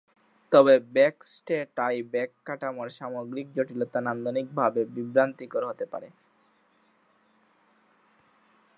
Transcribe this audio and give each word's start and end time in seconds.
তবে, 0.51 0.73
back 0.93 1.15
stay 1.31 1.57
tie 1.75 1.97
back 2.13 2.31
কাঠামোর 2.45 2.89
সামগ্রিক 2.89 3.47
জটিলতা 3.55 3.99
নান্দনিকভাবে 4.01 4.81
বিভ্রান্তিকর 4.95 5.63
হতে 5.69 5.85
পারে। 5.85 6.07